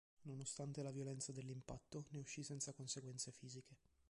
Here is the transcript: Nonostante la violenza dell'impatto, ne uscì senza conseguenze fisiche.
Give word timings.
Nonostante 0.23 0.81
la 0.81 0.89
violenza 0.89 1.31
dell'impatto, 1.31 2.05
ne 2.09 2.17
uscì 2.17 2.41
senza 2.41 2.73
conseguenze 2.73 3.31
fisiche. 3.31 3.75